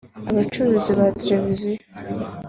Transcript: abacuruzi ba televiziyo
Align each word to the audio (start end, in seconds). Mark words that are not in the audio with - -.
abacuruzi 0.29 0.91
ba 0.99 1.07
televiziyo 1.21 1.81